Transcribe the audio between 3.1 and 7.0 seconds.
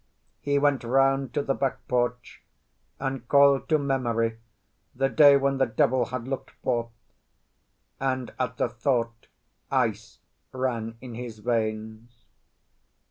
called to memory the day when the devil had looked forth;